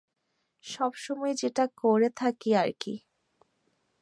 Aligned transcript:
সবসময় 0.63 1.33
যেটা 1.33 1.65
করে 1.81 2.09
থাকি 2.15 2.49
আরকি। 2.55 2.93